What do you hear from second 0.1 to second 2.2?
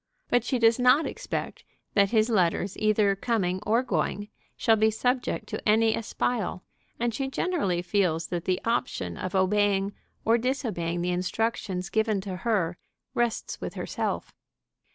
But she does not expect that